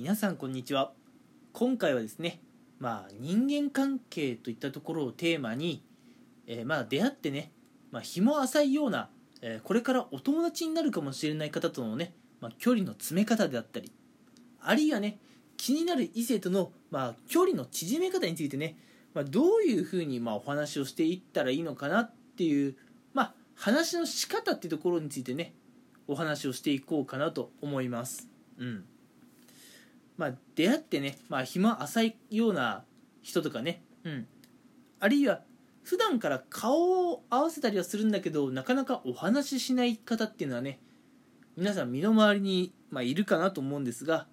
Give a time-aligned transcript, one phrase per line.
[0.00, 0.92] 皆さんこんにちは
[1.52, 2.40] 今回はですね
[2.78, 5.84] まあ人間関係といったところをテーマに、
[6.46, 7.52] えーまあ出会ってね、
[7.90, 9.10] まあ、日も浅いような、
[9.42, 13.92] えーこれからお友達になるかもしれない方とのね、まあ、距離の詰め方であったり
[14.62, 15.18] あるいはね
[15.58, 18.78] 気になる異性との、まあ、距離の縮め方についてね、
[19.12, 22.74] まあ、どういうふうにまあお話をしていったらいいのかなっていう、
[23.12, 25.52] まあ、話の仕方っていうところについてね
[26.08, 28.30] お話をしていこうかなと思います。
[28.56, 28.84] うん
[30.20, 32.84] まあ、出会ってね、まあ、暇浅いような
[33.22, 34.26] 人とかね、うん、
[34.98, 35.40] あるいは
[35.82, 40.78] 普段から顔を合わせたりはするんだけどなかなかお話ししない方っていうのはね
[41.56, 44.26] 皆さん身の回りに、まあ、いるかなと思うんですが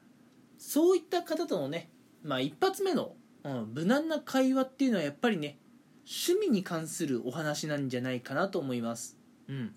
[0.58, 1.90] そういった方とのね、
[2.22, 3.13] まあ、一発目の、
[3.46, 5.58] うん、無難な会話っていうのはやっぱりね
[6.05, 9.74] 趣味に関するお話なんじゃないかなと思います、うん、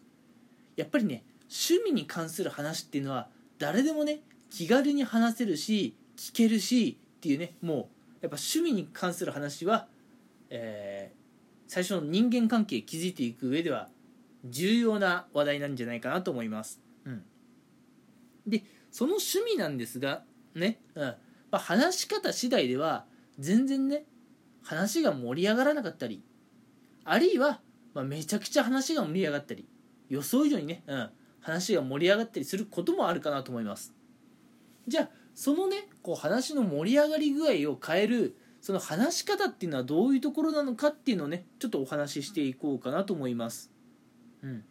[0.75, 3.29] やっぱりね趣味に関する話っていうのは
[3.61, 7.87] 誰でもね気軽に話せるし聞けるしっていうねもうやっ
[8.31, 9.89] ぱ趣味に関する話は、
[10.51, 11.21] えー
[11.71, 13.89] 最初の人間関係築いていく上では
[14.45, 17.23] 重要な話題なんじゃないかなと思います、うん、
[18.45, 20.25] でその趣味なんですが
[20.57, 21.05] ね、うん。
[21.05, 21.15] ま
[21.53, 23.05] あ、話し方次第では
[23.39, 24.03] 全然ね
[24.65, 26.25] 話が盛り上がらなかったり
[27.05, 27.61] あるいは、
[27.95, 29.69] まあ、めちゃくちゃ話が盛り上がったり
[30.09, 33.95] 予想以上にね、うん、話が盛り上がったりすることもあるかなと思います。
[34.89, 35.09] じゃあ
[35.41, 43.71] そのねこう話の盛り上がり具合を変えるその話し方っていうのはどういうところなのかっていうのをねちょっとお話ししていこうかなと思います。
[44.43, 44.65] うん。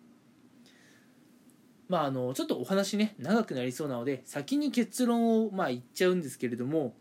[1.88, 6.94] まああのちょっとお話ね長くなりそうなので先に結論をまあ言っちゃうんですけれども、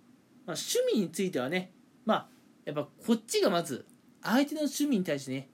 [0.47, 1.71] まあ、趣味についてはね
[2.07, 2.29] まあ
[2.65, 3.85] やっぱこっちがまず
[4.23, 5.51] 相手の趣味に対してね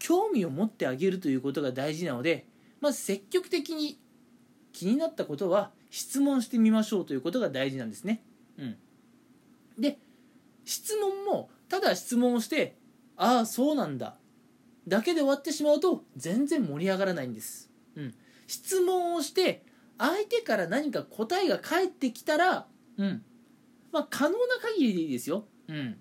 [0.00, 2.48] 興味を持ってあげるということが大事なので
[2.80, 4.00] まず積極的に
[4.72, 8.22] 気になったことは質問してみましょうということが大事なんですね。
[8.58, 8.76] うん、
[9.78, 9.98] で
[10.64, 12.76] 質問もただ質問をして
[13.16, 14.18] 「ああそうなんだ」
[14.86, 17.70] だけで終わってしまうと全然盛り上がらないんです。
[17.94, 18.14] うん、
[18.46, 19.64] 質問をして
[19.98, 23.22] 相手から何か答えが返ってきたら、うん
[23.92, 25.46] まあ、可能な限りでいいですよ。
[25.68, 25.98] うん、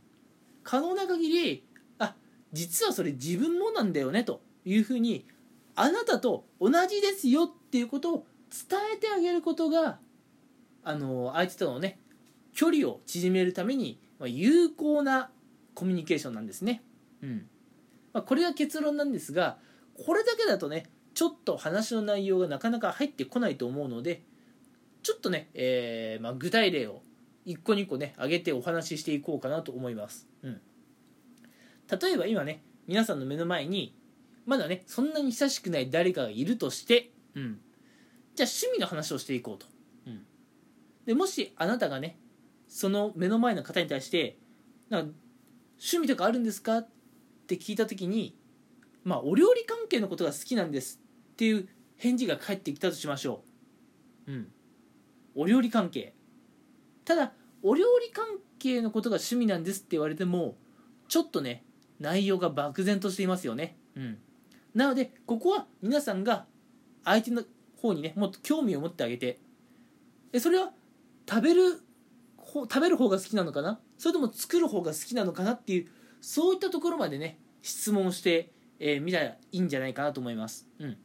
[0.64, 1.68] 可能な限り
[2.00, 2.16] あ
[2.54, 5.26] 実はそれ自分のなんだよねというふうに
[5.76, 10.00] あなたと同じですよっていうことを伝えてあげることが
[10.84, 12.00] あの相手とのね
[12.54, 15.30] 距離を縮めるためにま有効な
[15.74, 16.82] コミュニケーションなんですね。
[17.22, 17.48] うん
[18.14, 19.58] まあ、これが結論なんですが
[20.06, 24.24] これだけだとねちょっと話の内容がなかなか入ってこないと思うので
[25.04, 27.02] ちょっとね、えーまあ、具体例を
[27.46, 30.28] 一個二個ね挙げてお話ししていこうかなと思います。
[30.44, 30.62] うん、
[31.90, 33.96] 例えば今ね皆さんの目の前に
[34.46, 37.60] まだねそんなに親しくない誰かがいるとして、うん、
[38.38, 39.66] じゃあ趣味の話をしていこうと、
[40.06, 40.22] うん、
[41.08, 42.20] でもしあなたがね
[42.68, 44.38] その目の前の方に対して
[44.90, 45.14] なんか
[45.80, 46.88] 趣味とかあるんですかっ
[47.48, 48.38] て聞いた時に
[49.04, 51.02] まあお料理関係のことが好きなんです
[51.34, 53.44] っていう返事が返ってきたとしましょ
[54.28, 54.48] う、うん、
[55.34, 56.14] お料理関係。
[57.06, 57.32] ただ
[57.64, 58.26] お料理関
[58.60, 60.58] 係のことが趣味なんですって言われても
[61.08, 61.64] ちょっとね
[62.00, 64.18] 内容が漠然としていますよね、うん、
[64.76, 66.46] なのでここは皆さんが
[67.04, 67.44] 相手の
[67.82, 69.40] 方にねもっと興味を持ってあげて。
[70.34, 70.72] えそれは
[71.28, 71.82] 食べる
[72.36, 73.80] 方食べる方が好きなのかな？
[73.98, 75.88] それとも作る方が好きなのかなっていう
[76.20, 80.98] そういったところまでね質問してみ、えーたらいいんじゃないかなと思います、うん、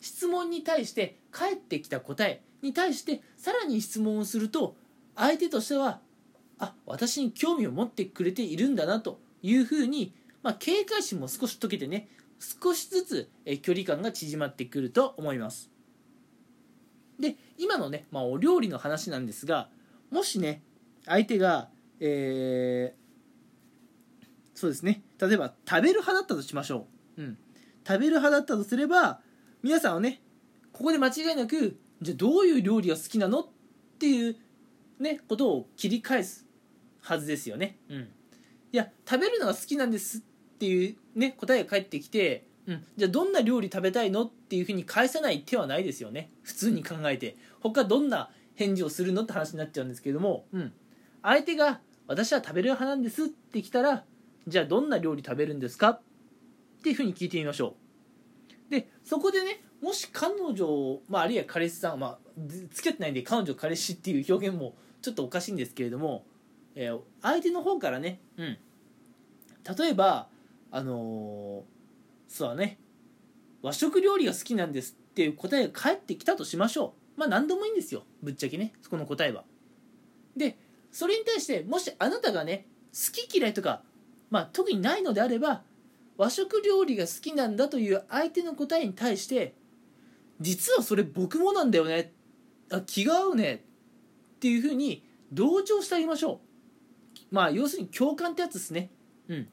[0.00, 4.76] 質問に対して返ってきた答えに対してさらに質問をすると
[5.14, 6.00] 相手としては
[6.58, 12.08] あ私に興味を持ってくれているんだなというふうに、まあ、警戒心も少し解けてね
[12.62, 15.70] 少しずつえ距離感が縮まってくると思います。
[17.18, 19.68] で今のね、まあ、お料理の話なんですが
[20.10, 20.62] もしね
[21.06, 21.68] 相手が、
[22.00, 23.04] えー
[24.54, 26.86] そうですね例えば食べる派だったとしましょ
[27.18, 27.38] う、うん、
[27.86, 29.20] 食べる派だったとすれば
[29.62, 30.22] 皆さんはね
[30.72, 33.46] ここで間違いなくじゃあどういう料理が好きなのっ
[33.98, 34.36] ていう
[35.00, 36.46] ねことを切り返す
[37.02, 38.06] はずですよね、うん、い
[38.72, 40.22] や食べるのが好きなんです
[40.64, 46.30] っていうね答えが返ってきて、うん、じゃあどんな料理食べたいのっていうふうに返さない手はないですよね。
[46.42, 47.36] 普通に考えて。
[47.60, 50.72] 他どんな返事をするのって話になっちゃうんですけども、うん、
[51.22, 54.04] 相手が私は食べる派なんですってきたら
[54.46, 56.00] じゃあどんな料理食べるんですかっ
[56.82, 57.74] ていうふうに聞いてみましょ
[58.68, 58.70] う。
[58.70, 62.18] でそこでねもし彼女、まあ、あるいは彼氏さん、まあ、
[62.70, 66.24] 付き合ってないんで彼女彼氏っていう表現もちょっとおかしいんですけれども、
[66.74, 68.58] えー相手の方からね、うん、
[69.78, 70.28] 例えば
[70.76, 71.62] あの
[72.26, 72.80] そうだね。
[73.62, 78.02] 和食料理が好きなんですっていう答えが返ってきたとしましょう、まあ何でもいいんですよ。
[78.24, 78.72] ぶっちゃけね。
[78.82, 79.44] そこの答えは。
[80.36, 80.58] で
[80.90, 83.82] それに対してもしあなたがね好き嫌いとか
[84.30, 85.62] まあ特にないのであれば
[86.16, 89.54] 和食料理が好きなんだという相手の答えに対して
[90.40, 92.12] 実はそれ僕もなんだよね。
[92.72, 93.64] あ気が合うね。
[94.36, 96.40] っていうふうに同調してあげましょ
[97.30, 97.34] う。
[97.34, 98.90] まあ要するに共感ってやつですね。
[99.28, 99.48] うん。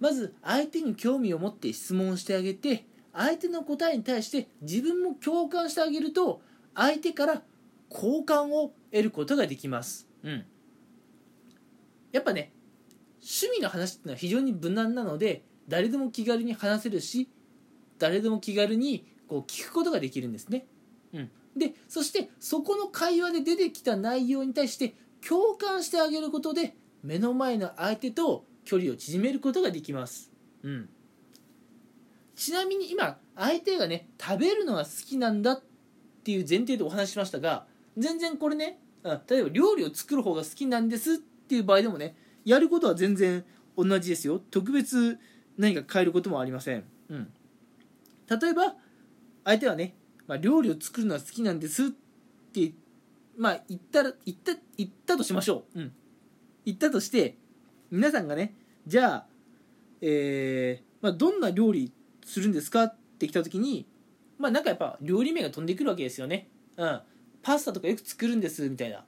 [0.00, 6.40] まず相手に興味を持って質問してあげて相手の答えに対して自分も共感してあげると
[6.74, 7.42] 相手から
[7.88, 10.08] 好感を得ることができます。
[10.22, 10.44] うん。
[12.12, 12.52] やっぱね
[13.20, 17.28] 趣味の話っていうのは非常に無難なので誰でも気軽に話せるし
[17.98, 20.66] 誰でも気軽にこう聞くことができるんですね。
[21.12, 24.94] うん、でそしてそこの会話で出てきた内容に対して
[25.26, 30.30] 共感してあげることで目の前の相手と距離を縮めることができます。
[30.62, 30.88] うん、
[32.36, 35.62] ちなみに今相手がね食べるのが好きなんだっ
[36.22, 37.66] ていう前提でお話ししましたが
[37.98, 42.14] 全然これねうん例えば料理を作る方が好きなんですっていう場合でもね
[42.44, 43.44] やることは全然
[43.76, 44.40] 同じですよ。
[44.52, 45.18] 特別
[45.58, 47.32] 何か変えることもありません、うん、
[48.28, 48.76] 例えば
[49.44, 49.96] 相手はね、
[50.28, 52.70] まあ、料理を作るのは好きなんですって
[53.36, 55.92] まあ言ったら言った言ったとしましょう、うん、
[56.64, 57.36] 言ったとして
[57.90, 58.54] 皆さんがね
[58.86, 59.26] じゃあ、
[60.00, 61.92] えーまあ、どんな料理
[62.24, 63.86] するんですかって来た時に
[64.38, 66.48] まあなんかやっぱ料理名が飛んでくるわけですよね。
[66.76, 67.00] うん。
[67.42, 69.04] パスタとかよく作るんですみたいな。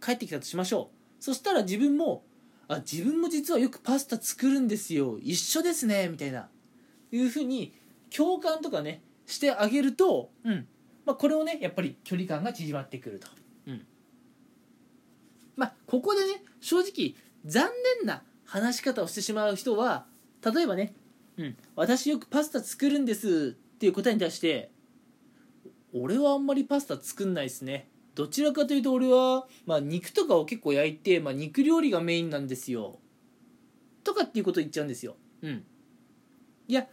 [0.00, 0.90] 帰ってきたとしましょ
[1.20, 1.24] う。
[1.24, 2.24] そしたら自分も
[2.68, 5.18] あ自分も実はよくパスタ作るんですよ。
[5.22, 6.08] 一緒ですね。
[6.08, 6.48] みたいな。
[7.10, 7.72] いうふうに
[8.14, 10.66] 共感とかねしてあげると、うん。
[11.06, 13.28] まあ、これをねやっぱり距離感が縮まってくると、
[13.66, 13.86] うん。
[15.56, 17.14] まあ、ここでね正直
[17.46, 17.70] 残
[18.00, 20.06] 念な話し方をしてしまう人は
[20.42, 20.94] 例えばね、
[21.36, 24.70] うん、私よくパスタ作るんですっていう答えに対して
[25.92, 27.88] 俺はあんまりパスタ作んないですね。
[28.14, 32.98] どちらかというと俺は、まあ、肉とかを結構焼いて、まあ、肉料理がメインなんですよ。
[34.04, 35.16] とかっていうことを言っちゃうんですよ。
[35.42, 35.64] うん。
[36.68, 36.86] いや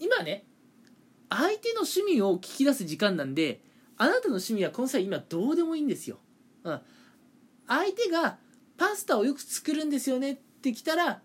[0.00, 0.44] 今ね
[1.30, 3.62] 相手の趣味を聞き出す時間なんで
[3.96, 6.18] あなたの趣味はこの際今どうでもいいんですよ、
[6.64, 6.80] うん、
[7.68, 8.38] 相手が
[8.76, 11.20] パスタをよく作るんですよねってきたら、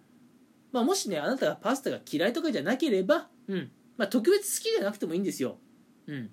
[0.72, 3.72] まあ、もしねあなたがパスタが嫌いとかじゃなければ、うん。
[3.98, 5.57] まあ、特別好きじゃなくてもいいんですよ、
[6.06, 6.30] うん、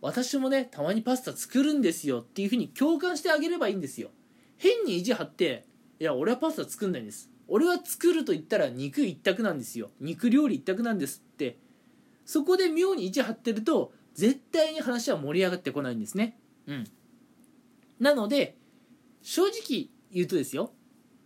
[0.00, 4.10] 私もねたまにパスタ作るんですよっていうふうに共感してあげればいいんですよ。
[4.56, 5.64] 変に意地張って
[5.98, 7.30] いや俺はパスタ作んないんです。
[7.48, 9.90] 俺は作ると言ったら肉一択なんですよ。
[10.00, 11.58] 肉料理一択なんですって。
[12.26, 16.38] そこで妙に意地張ってると絶対に話は盛り上がってこないんですね。
[16.66, 16.84] うん。
[17.98, 18.58] なので
[19.22, 20.72] 正直言うとですよ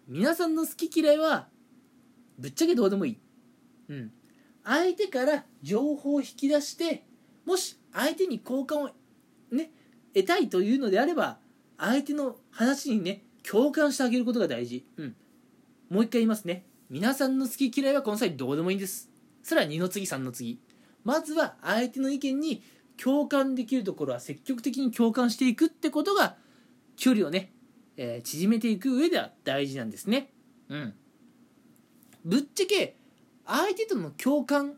[0.09, 1.49] 皆さんの好き嫌いは
[2.39, 3.19] ぶっちゃけどうでもいい。
[3.91, 4.11] うん。
[4.65, 7.05] 相手から情報を引き出して
[7.45, 8.91] もし相手に好感を
[9.51, 9.71] ね
[10.15, 11.39] 得たいというのであれば
[11.77, 14.87] 相手の話にね共感してあげることが大事。
[14.97, 15.17] うん。
[15.91, 16.65] もう一回言いますね。
[16.89, 19.11] 皆さんの好き嫌いはこの際どうでもいいんです。
[19.43, 20.59] それは2の次3の次。
[21.05, 22.63] まずは相手の意見に
[22.97, 26.37] 共感できるところは積極的に共感していくってことが
[26.97, 27.53] 距離をね、
[27.99, 30.31] えー、縮めていく上では大事なんですね
[30.71, 30.95] うん
[32.25, 32.97] ぶっちゃけ
[33.45, 34.75] 相手との共感っ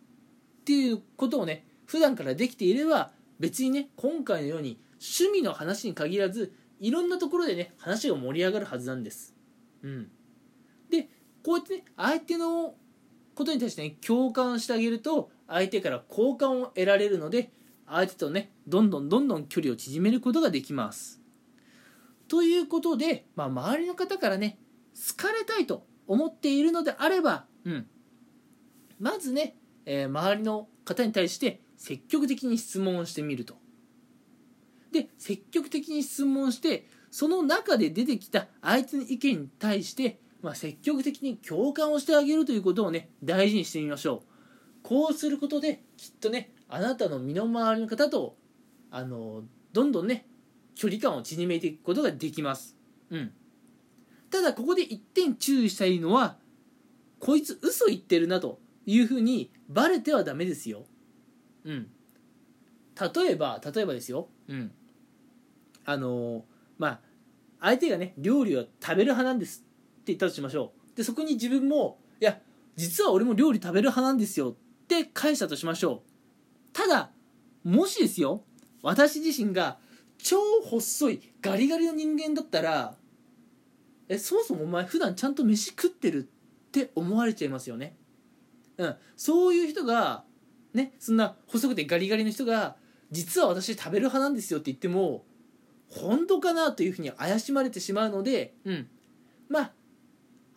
[0.64, 9.34] ていうことをね普段からできていれば別にね今回のように趣味の話に限らずいろんなところでね話が盛り上がるはずなんです。
[9.82, 10.10] うん、
[10.90, 11.08] で
[11.42, 12.74] こうやってね相手の
[13.34, 17.50] ことに対してね共感してあげると相手から好感を得られるので
[17.86, 21.19] 相手とねどんどんどんどん距離を縮めることができます。
[22.30, 24.56] ということで、まあ、周りの方からね
[24.94, 27.86] 好かれたいと思っているのであれば、うん、
[29.00, 33.56] まずね、えー、周りの方に対して積極的に質問をしてみると。
[34.92, 44.26] で積極的に質問してその中で出てきた相手の意見に対して、まあ、積極的に共感をしてあげるということをね大事にしてみましょう
[44.82, 48.36] こうすることできっとねあなたの身の回りの方と
[48.92, 50.26] あのどんどんね
[50.74, 52.76] 距離感を縮めていくことができます。
[53.10, 53.32] うん。
[54.30, 56.36] ただここで一点注意したいのは
[57.18, 60.84] こいつ嘘言ってるなというふうにバレてはダメですよ。
[61.64, 61.88] うん。
[63.14, 64.28] 例えば例えばですよ。
[64.48, 64.72] うん。
[65.84, 66.44] あの
[66.78, 67.00] まあ
[67.60, 70.96] 相手がね料理を食べる派なんですって言ったとしましょう。
[70.96, 72.38] でそこに自分もいや
[72.76, 74.50] 実は俺も料理食べる派なんですよ。
[74.50, 76.10] って返したとしましょう。
[76.72, 77.10] ただ
[77.64, 78.42] もしですよ
[78.82, 79.78] 私自身が
[80.22, 82.94] 超細いガリガリの人間だったら
[84.08, 87.96] えそもそもお前普段ちゃんと飯食ってるって思われちゃいますよね。
[88.76, 88.96] うん。
[89.16, 90.24] そういう人が
[90.74, 92.76] ねそんな細くてガリガリの人が
[93.10, 95.24] 実は私食べる派なんですよって言っても
[95.88, 98.88] 本当かなというふうに怪しまれてしまうので、うん、
[99.48, 99.72] まあ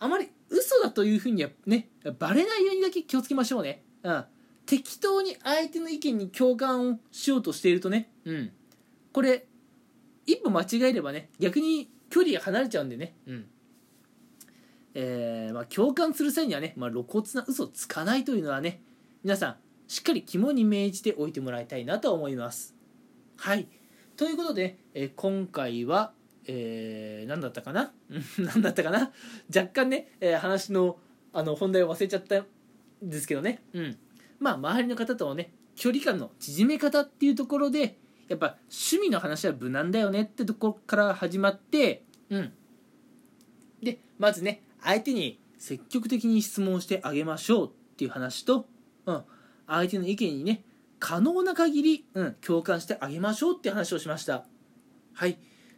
[0.00, 4.24] あまり嘘だというふうにはねバレないようにだけ気をつけましょうね、うん、
[4.66, 8.52] 適当に相手の意見に共感をしようとしているとね、うん、
[9.12, 9.46] これ
[10.26, 13.46] 一歩間違えればね逆に距離が離れちゃうんでね、うん。
[14.94, 18.80] えーまあ、共感する際にはね、まあ、露骨な嘘をつかないというのはね
[19.24, 19.56] 皆さん
[19.88, 22.74] しっかり肝に銘じておいてもらいたいなと思います。
[23.36, 23.68] はい。
[24.16, 26.12] ということで、えー、今回は、
[26.46, 27.92] えー、何だったかな？
[28.38, 29.12] 何だったかな？
[29.54, 30.98] 若干ね、えー、話の
[31.32, 32.46] あの本題を忘れちゃったん
[33.02, 33.62] ですけどね。
[33.72, 33.98] うん。
[34.38, 42.52] まあ周りの方とのね距離感の縮め方っていうところでやっぱ趣味の話は無難だよねってところから始まってうん。
[43.82, 48.66] でまずね相手に積極的に質問してあげましょうっていう話と、
[49.06, 49.22] うん、
[49.66, 50.62] 相手の意見にね
[50.98, 54.44] 可能な限り、うん、共感してあげましょうって話をしました。
[55.12, 55.36] はい。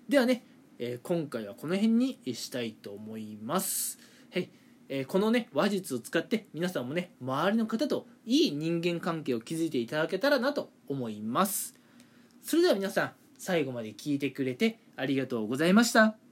[0.08, 0.44] ではね、
[0.78, 3.98] えー、今回はこの辺にしたいと思います。
[4.32, 4.50] はい。
[4.88, 11.75] えー、このね話術を使って皆さんもね周りの方といい人間関係を築いていただけたらなと思います
[12.46, 16.25] それでは皆さん最後まで聞いてくれてありがとうございました。